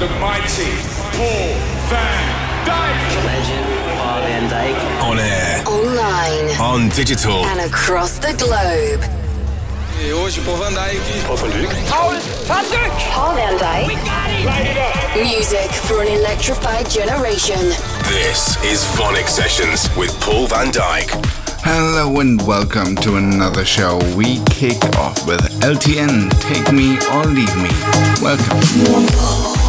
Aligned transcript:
the 0.00 0.08
mighty 0.18 0.72
Paul 1.12 1.52
van 1.92 2.24
Dyk. 2.64 3.24
Legend, 3.26 3.66
Paul 3.98 4.20
van 4.22 4.48
Dyk. 4.48 4.76
On 5.02 5.18
air, 5.18 5.62
Online 5.66 6.48
on 6.58 6.88
digital. 6.90 7.44
and 7.44 7.60
across 7.60 8.18
the 8.18 8.32
globe. 8.38 9.04
E 10.02 10.10
hoje, 10.10 10.40
Paul 10.40 10.56
van 10.56 10.72
Dyk. 10.72 11.00
Paul 11.26 11.36
van 11.36 11.50
Dyk. 13.58 13.98
Music 15.22 15.70
for 15.70 16.00
an 16.00 16.08
electrified 16.08 16.88
generation. 16.88 17.60
This 18.08 18.56
is 18.64 18.82
VONYC 18.96 19.28
Sessions 19.28 19.94
with 19.96 20.18
Paul 20.20 20.46
van 20.46 20.72
Dyk. 20.72 21.10
Hello 21.62 22.20
and 22.20 22.40
welcome 22.46 22.96
to 22.96 23.16
another 23.16 23.66
show. 23.66 23.98
We 24.16 24.40
kick 24.46 24.82
off 24.96 25.26
with 25.26 25.42
LTN 25.60 26.30
Take 26.40 26.72
Me 26.72 26.96
or 27.12 27.24
Leave 27.26 27.54
Me. 27.56 27.68
Welcome. 28.22 29.59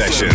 section. 0.00 0.29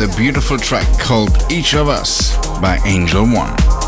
With 0.00 0.14
a 0.14 0.16
beautiful 0.16 0.56
track 0.56 0.86
called 0.98 1.30
Each 1.50 1.74
of 1.74 1.88
Us 1.88 2.36
by 2.60 2.78
Angel 2.86 3.24
One. 3.24 3.79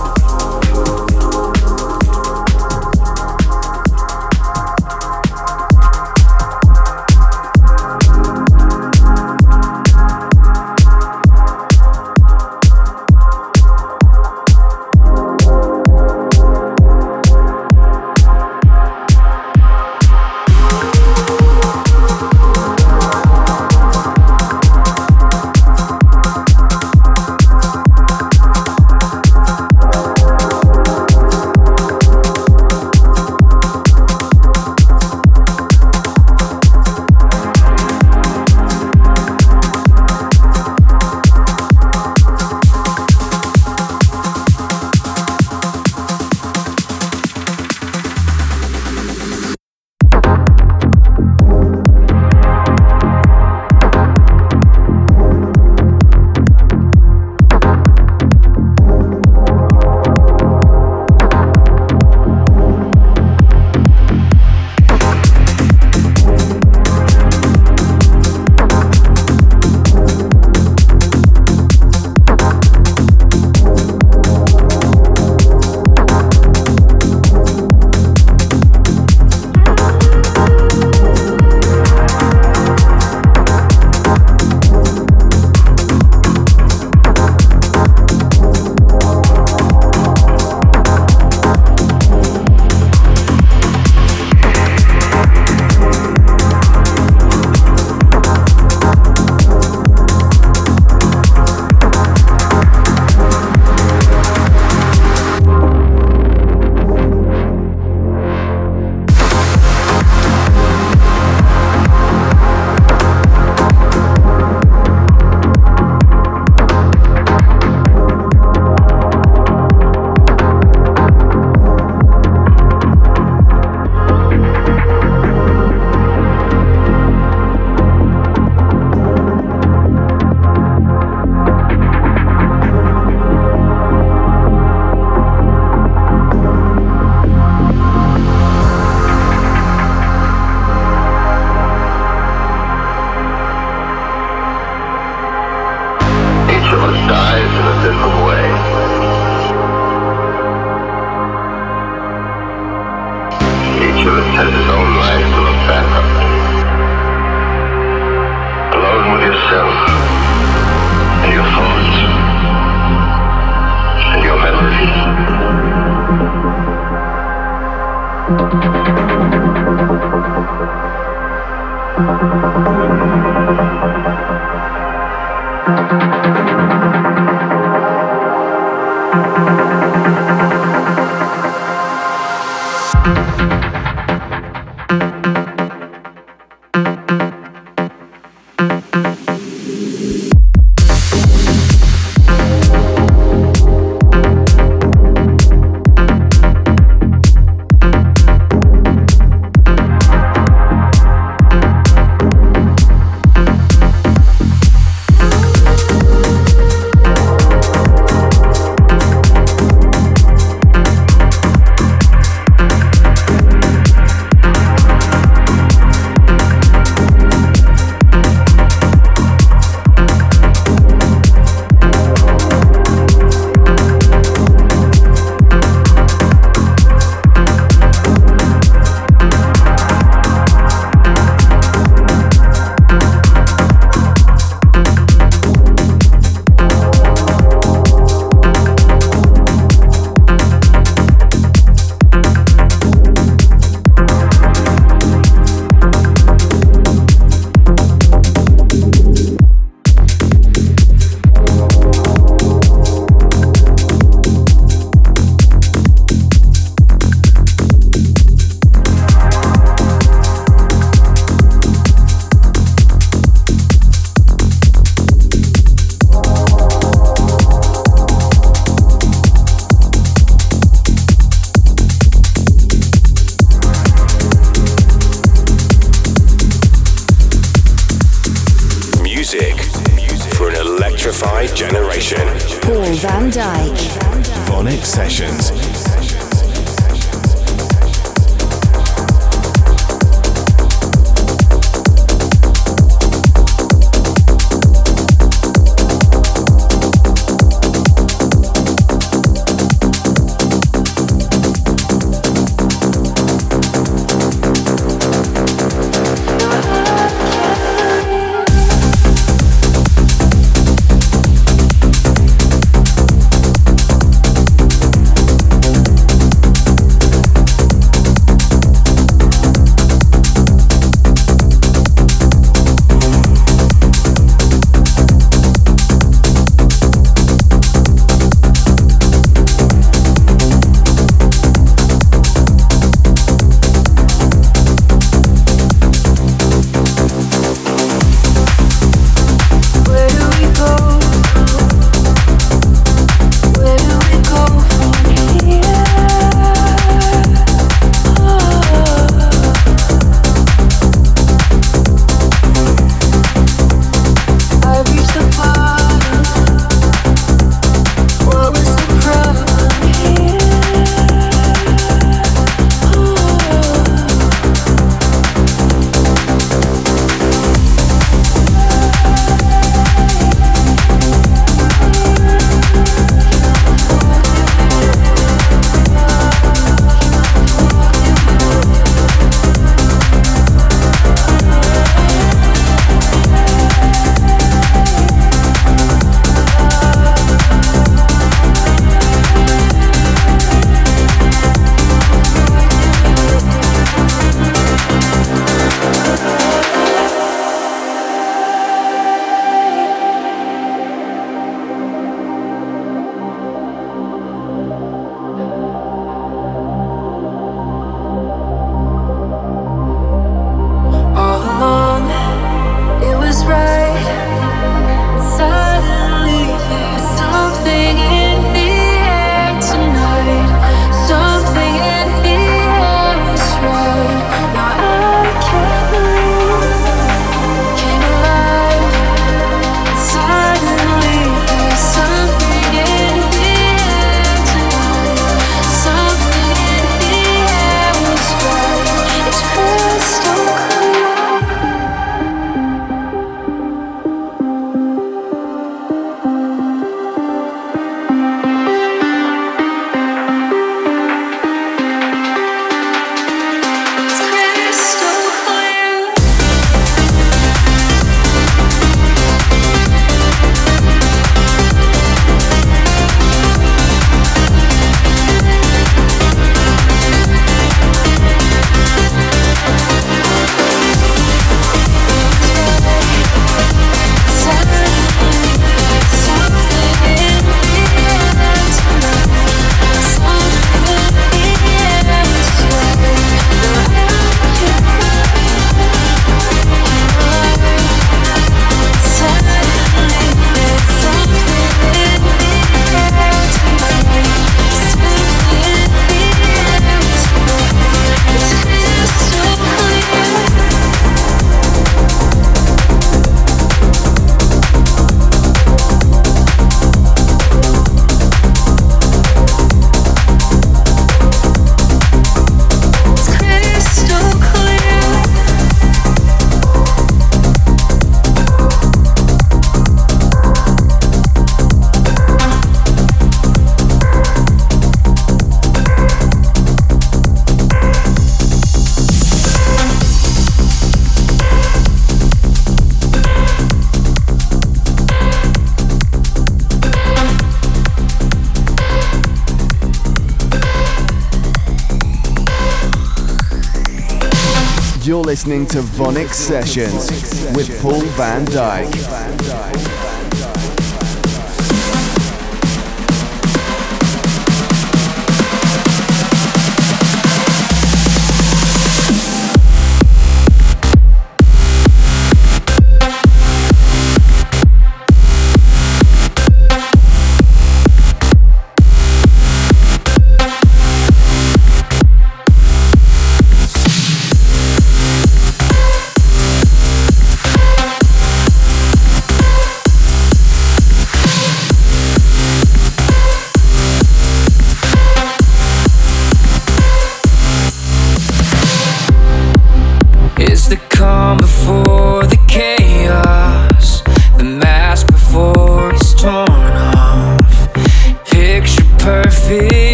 Listening 545.33 545.65
to 545.65 545.79
VONYC 545.79 546.31
Sessions 546.35 547.11
with 547.57 547.81
Paul 547.81 548.03
van 548.03 548.45
Dyk. 548.45 549.32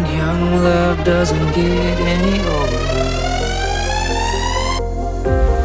Ground, 0.00 0.16
young 0.16 0.62
love 0.62 1.04
doesn't 1.04 1.52
get 1.54 1.98
any 2.00 2.40
older. 2.40 2.76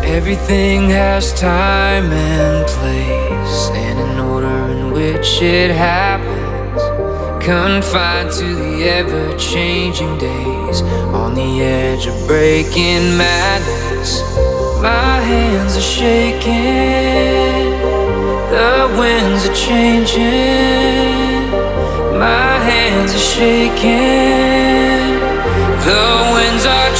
Everything 0.05 0.89
has 0.89 1.33
time 1.39 2.11
and 2.11 2.67
place, 2.67 3.69
and 3.73 3.99
an 3.99 4.19
order 4.19 4.71
in 4.71 4.91
which 4.91 5.41
it 5.41 5.71
happens. 5.71 6.81
Confined 7.43 8.31
to 8.31 8.55
the 8.55 8.83
ever 8.89 9.37
changing 9.37 10.17
days, 10.17 10.81
on 11.13 11.35
the 11.35 11.61
edge 11.61 12.07
of 12.07 12.27
breaking 12.27 13.17
madness. 13.17 14.21
My 14.81 15.19
hands 15.21 15.75
are 15.77 15.81
shaking, 15.81 16.51
the 18.49 18.95
winds 18.97 19.47
are 19.47 19.55
changing. 19.55 21.05
My 22.17 22.54
hands 22.69 23.13
are 23.13 23.25
shaking, 23.35 25.19
the 25.87 26.05
winds 26.33 26.65
are 26.65 26.94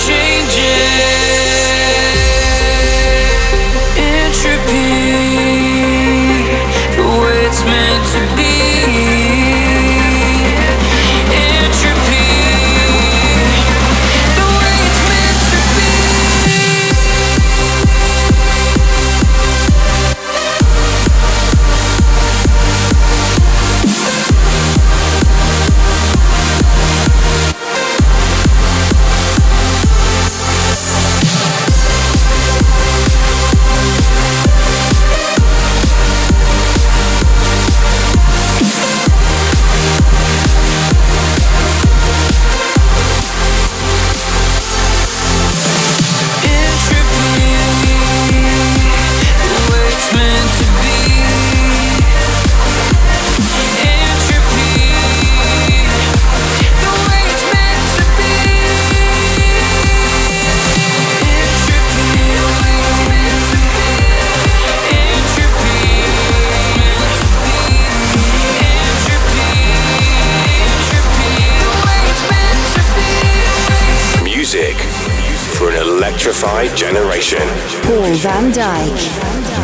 electrified 76.65 76.77
generation. 76.77 77.47
Paul 77.83 78.15
van 78.15 78.51
Dyk. 78.51 78.97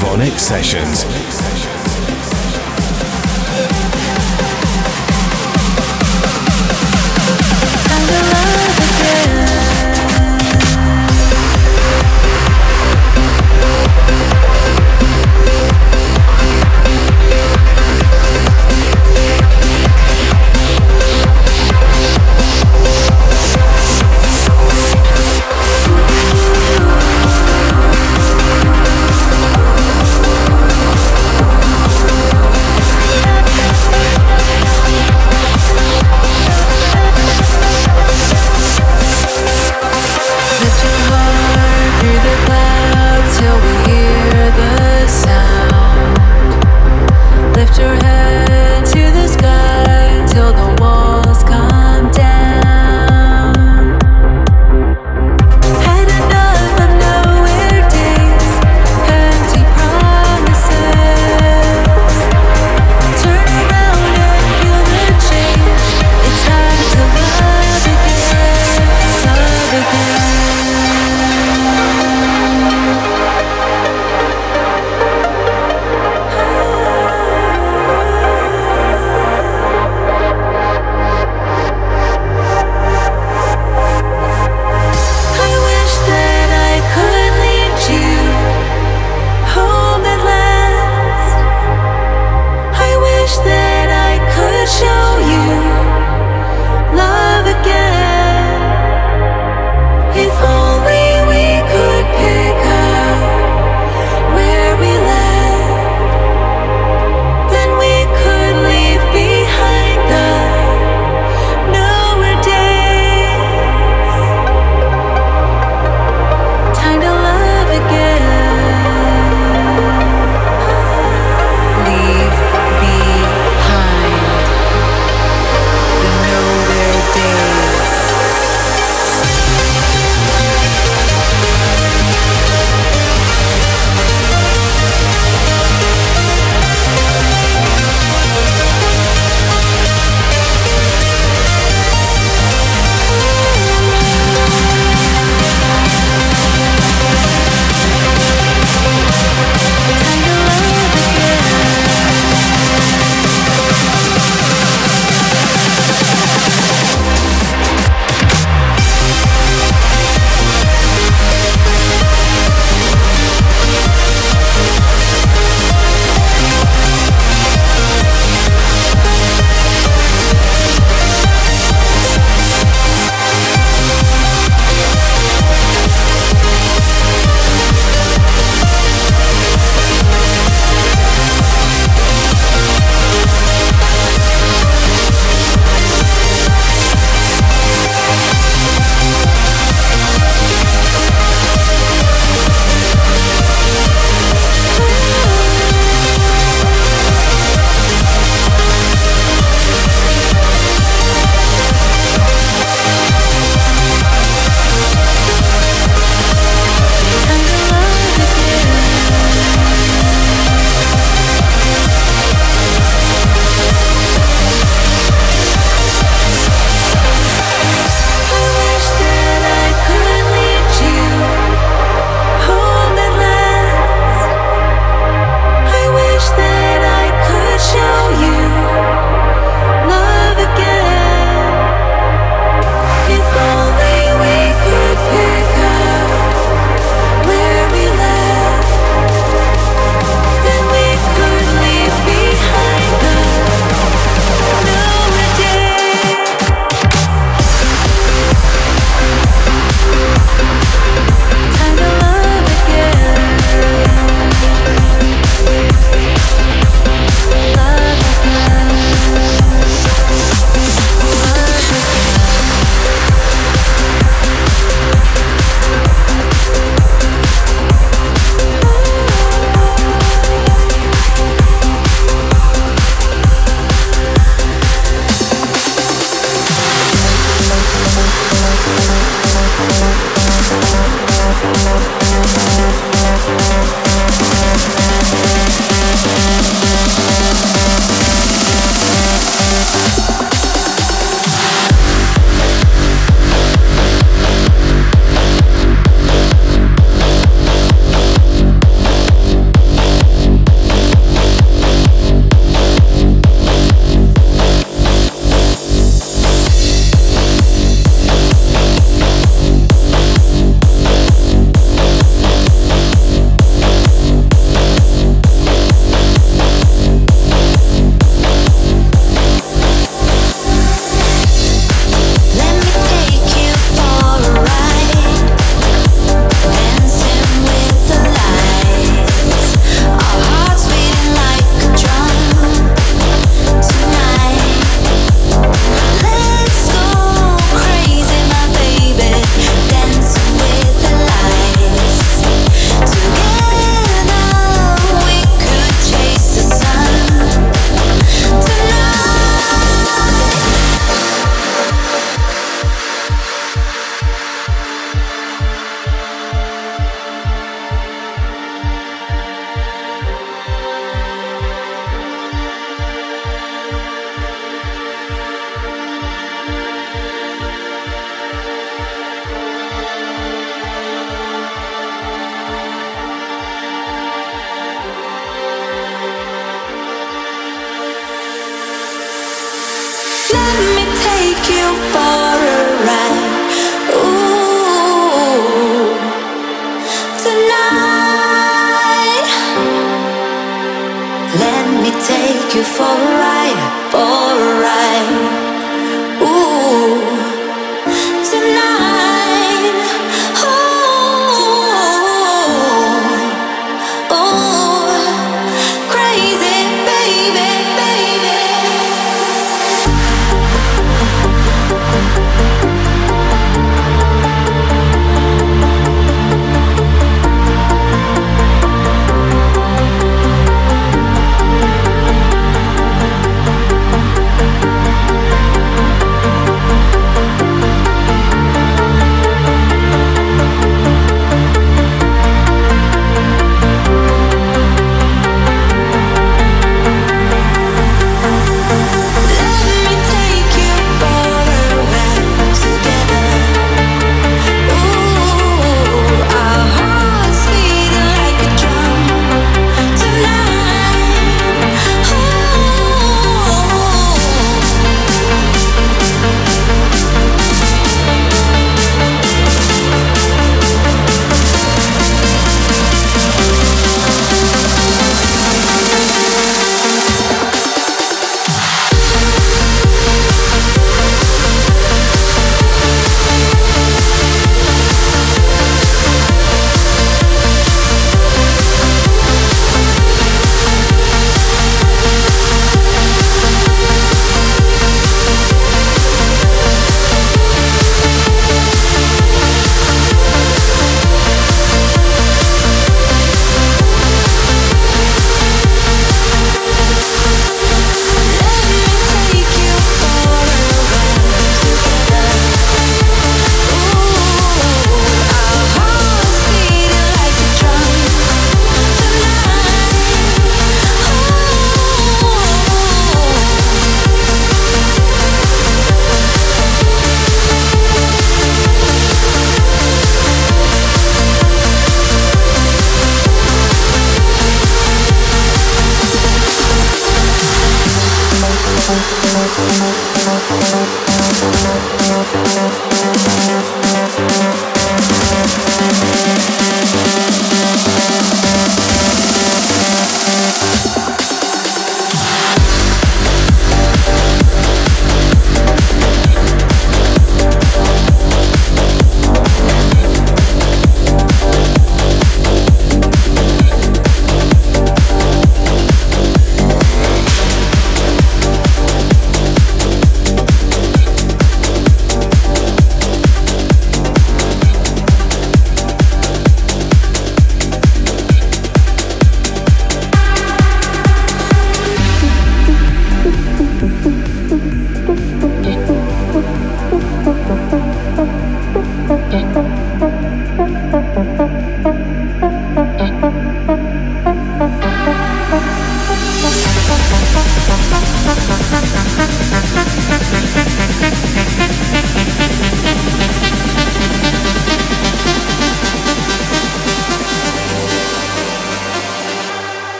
VONYC 0.00 0.38
Sessions. 0.38 1.04
Thank 9.10 9.47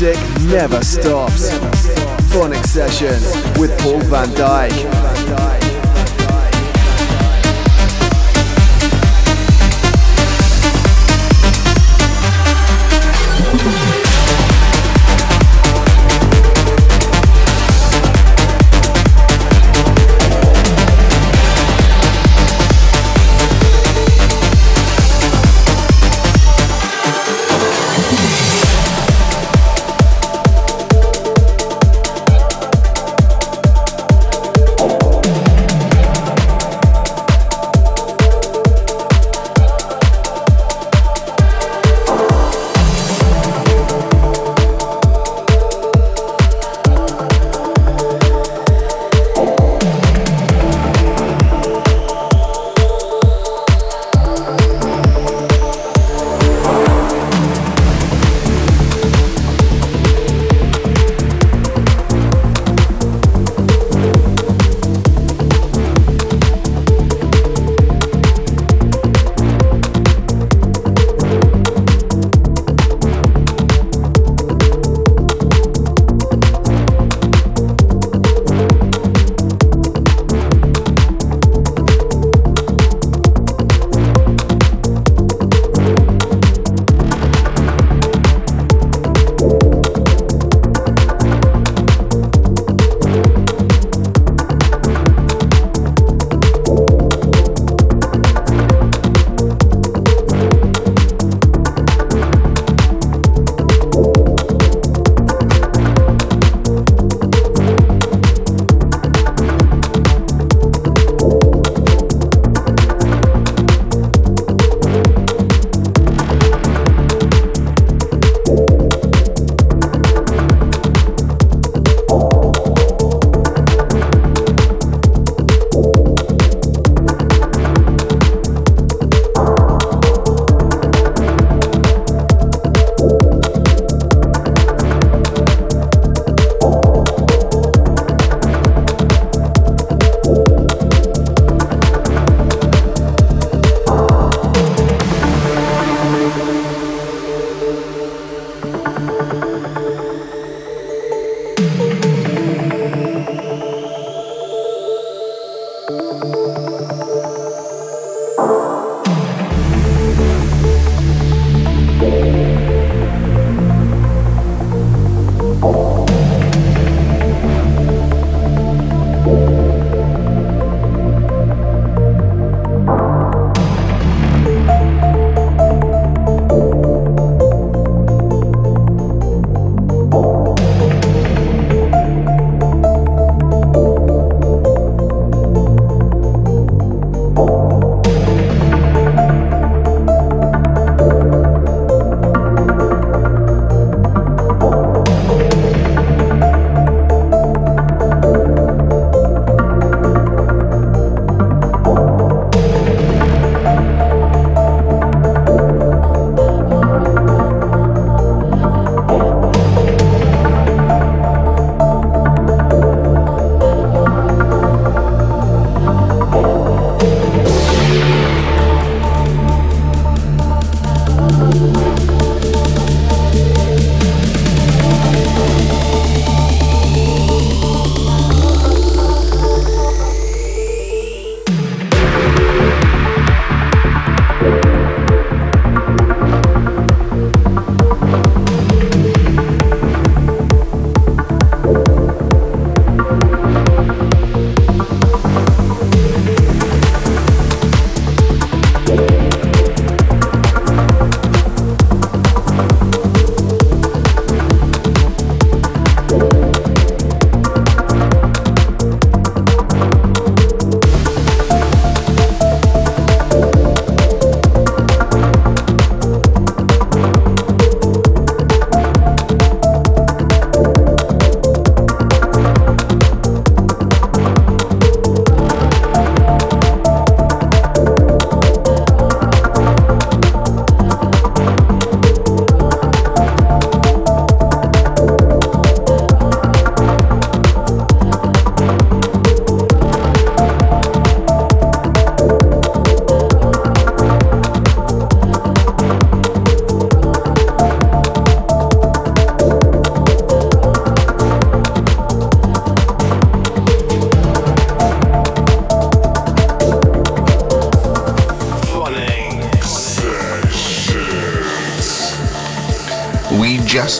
music 0.00 0.40
never 0.42 0.80
stops. 0.84 1.50
VONYC 2.30 2.64
Sessions 2.64 3.58
with 3.58 3.76
Paul 3.80 4.00
van 4.02 4.28
Dyk. 4.28 4.97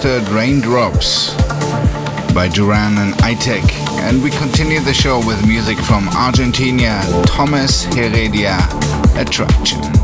Just 0.02 0.30
Raindrops 0.30 1.34
by 2.34 2.48
Duran 2.48 2.98
and 2.98 3.14
Itek. 3.14 3.64
And 4.00 4.22
we 4.22 4.30
continue 4.30 4.80
the 4.80 4.94
show 4.94 5.18
with 5.26 5.46
music 5.46 5.78
from 5.78 6.08
Argentina, 6.10 7.02
Thomas 7.26 7.84
Heredia, 7.84 8.58
Attraction. 9.16 9.97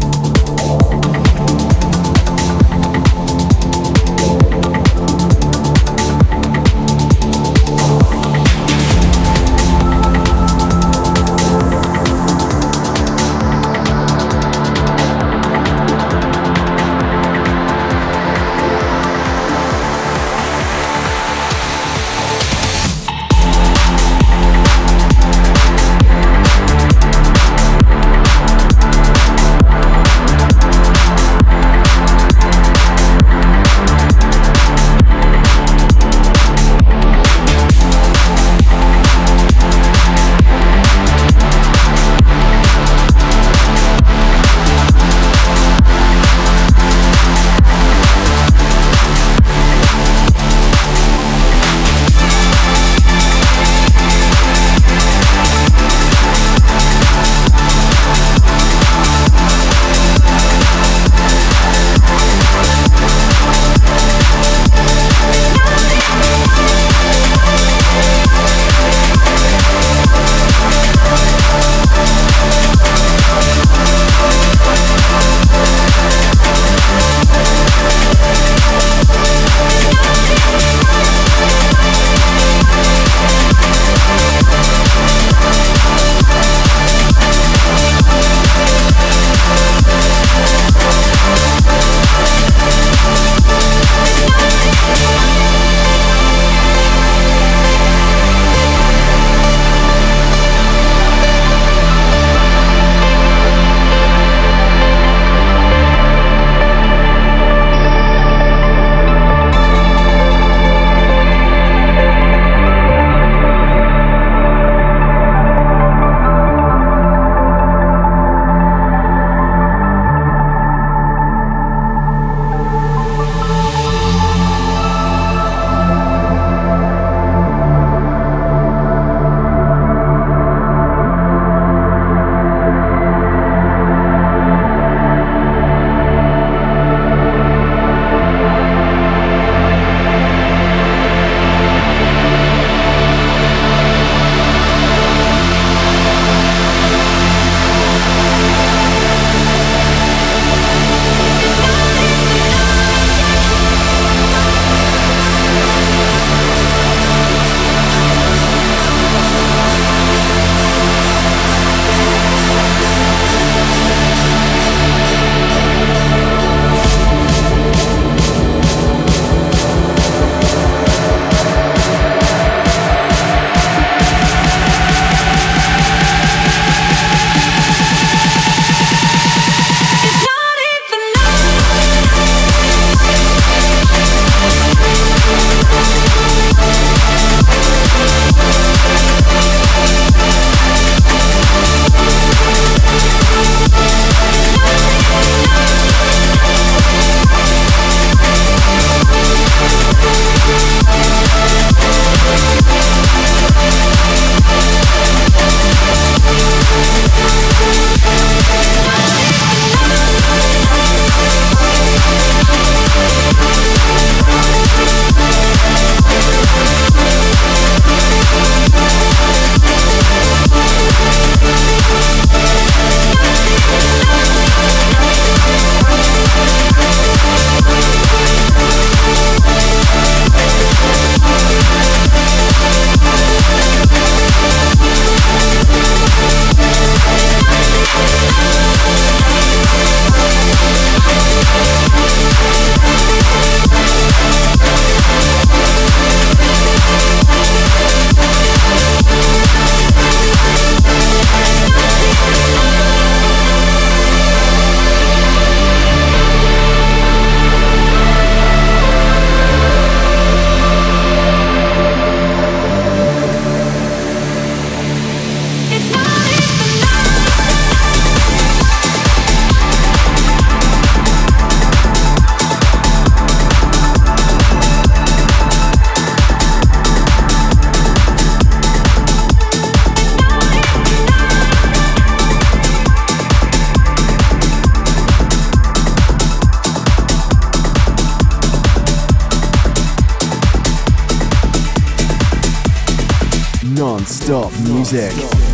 non-stop 293.74 294.52
music. 294.68 295.12
Non-stop. 295.16 295.53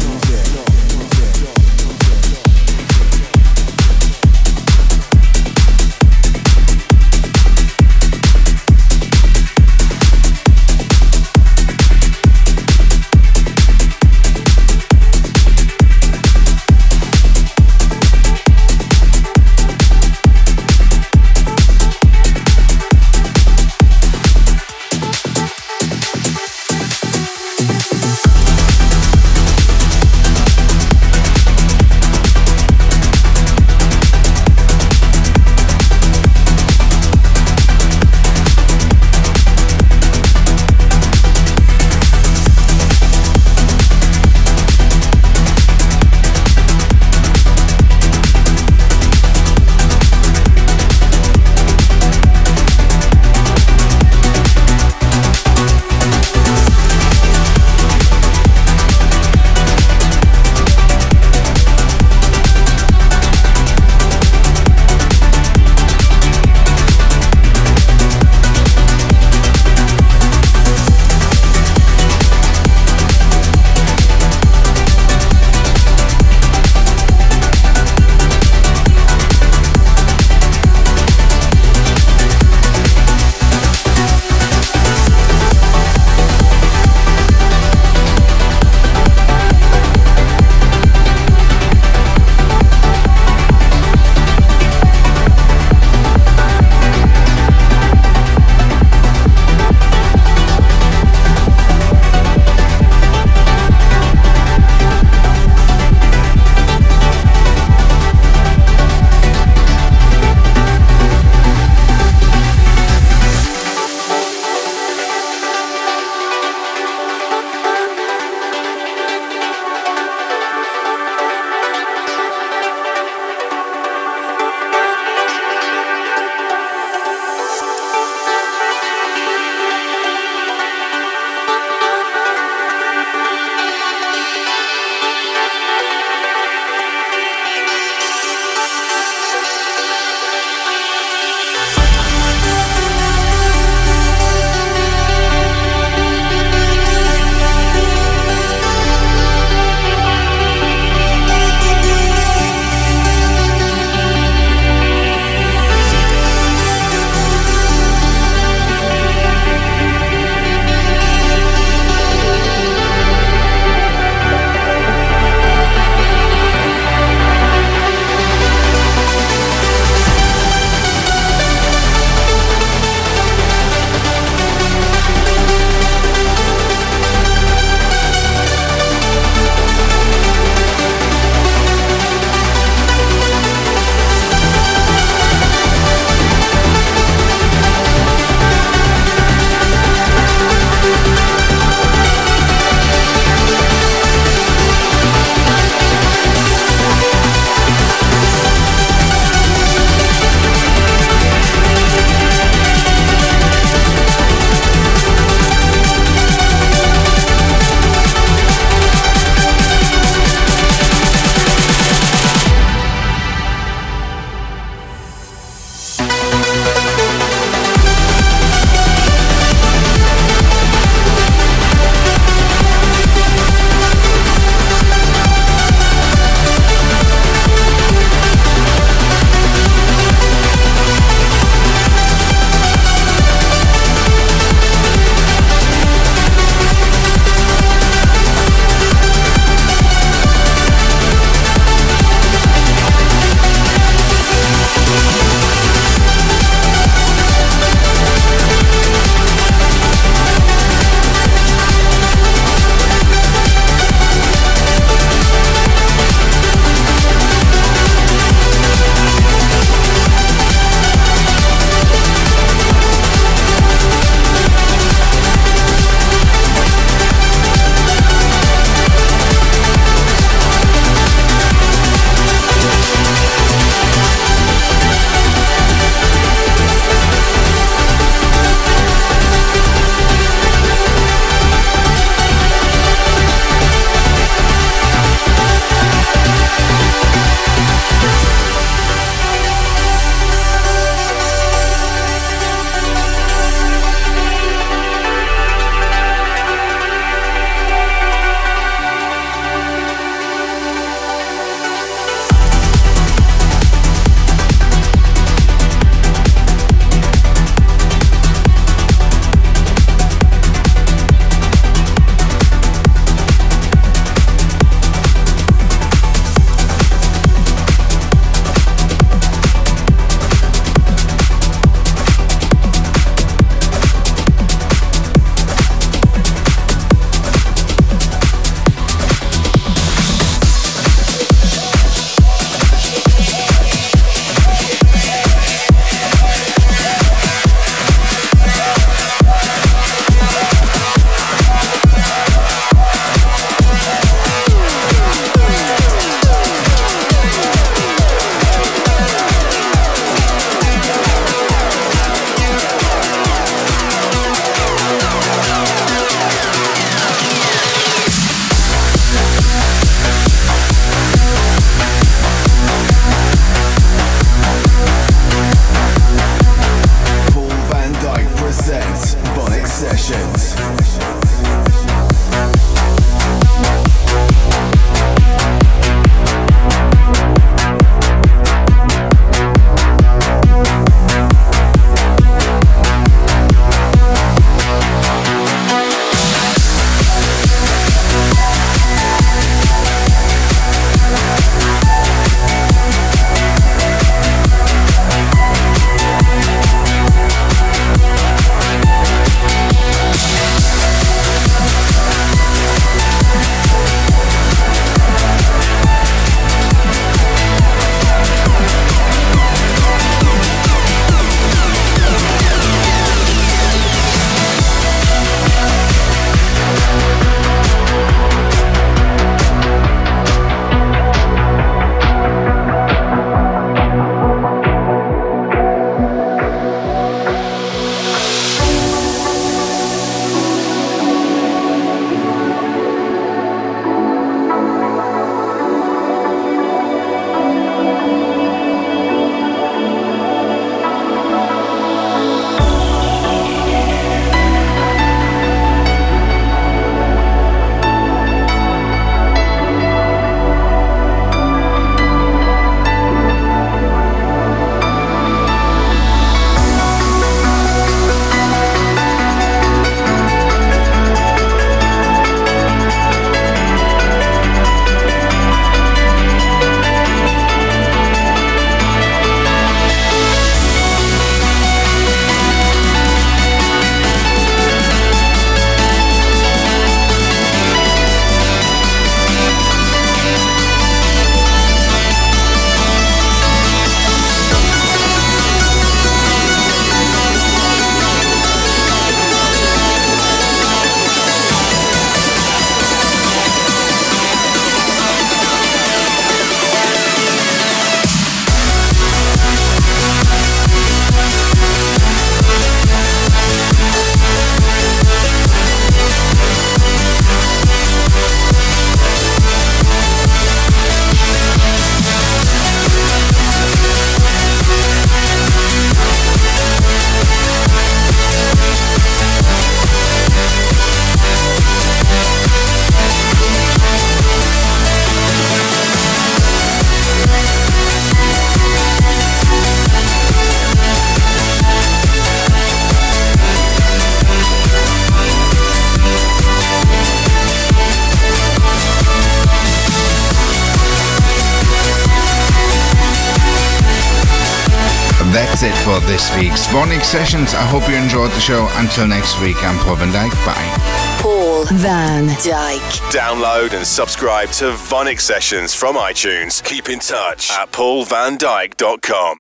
Week's 546.41 546.67
VONYC 546.69 547.05
Sessions. 547.05 547.53
I 547.53 547.61
hope 547.65 547.87
you 547.87 547.97
enjoyed 547.97 548.31
the 548.31 548.41
show. 548.41 548.67
Until 548.77 549.07
next 549.07 549.39
week, 549.43 549.63
I'm 549.63 549.79
Paul 549.81 549.97
van 549.97 550.09
Dyk. 550.09 550.33
Bye. 550.47 551.21
Paul 551.21 551.67
van 551.67 552.29
Dyk. 552.29 552.81
Download 553.13 553.75
and 553.75 553.87
subscribe 553.87 554.49
to 554.53 554.73
VONYC 554.73 555.21
Sessions 555.21 555.75
from 555.75 555.97
iTunes. 555.97 556.65
Keep 556.65 556.89
in 556.89 556.99
touch 556.99 557.51
at 557.51 557.71
paulvandyk.com. 557.73 559.37